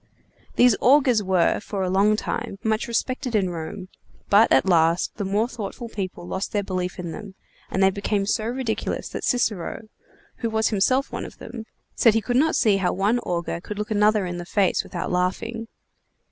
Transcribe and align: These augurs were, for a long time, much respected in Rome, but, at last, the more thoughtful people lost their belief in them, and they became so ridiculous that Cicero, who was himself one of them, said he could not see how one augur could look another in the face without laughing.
These 0.55 0.75
augurs 0.81 1.21
were, 1.21 1.59
for 1.59 1.83
a 1.83 1.89
long 1.91 2.15
time, 2.15 2.57
much 2.63 2.87
respected 2.87 3.35
in 3.35 3.51
Rome, 3.51 3.87
but, 4.31 4.51
at 4.51 4.65
last, 4.65 5.15
the 5.17 5.23
more 5.23 5.47
thoughtful 5.47 5.89
people 5.89 6.25
lost 6.25 6.53
their 6.53 6.63
belief 6.63 6.97
in 6.97 7.11
them, 7.11 7.35
and 7.69 7.83
they 7.83 7.91
became 7.91 8.25
so 8.25 8.45
ridiculous 8.45 9.09
that 9.09 9.23
Cicero, 9.23 9.89
who 10.37 10.49
was 10.49 10.69
himself 10.69 11.11
one 11.11 11.23
of 11.23 11.37
them, 11.37 11.65
said 11.93 12.15
he 12.15 12.19
could 12.21 12.35
not 12.37 12.55
see 12.55 12.77
how 12.77 12.91
one 12.93 13.19
augur 13.19 13.61
could 13.61 13.77
look 13.77 13.91
another 13.91 14.25
in 14.25 14.39
the 14.39 14.45
face 14.47 14.83
without 14.83 15.11
laughing. 15.11 15.67